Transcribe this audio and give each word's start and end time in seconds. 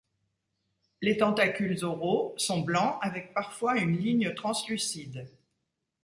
Les 1.03 1.17
tentacules 1.17 1.85
oraux 1.85 2.33
sont 2.35 2.61
blancs 2.61 2.97
avec 3.03 3.35
parfois 3.35 3.77
une 3.77 3.95
ligne 3.99 4.33
translucide. 4.33 5.29